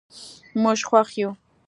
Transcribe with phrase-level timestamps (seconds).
[0.61, 1.29] موږ خوښ یو.